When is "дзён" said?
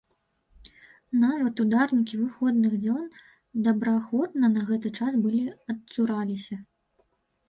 2.85-3.03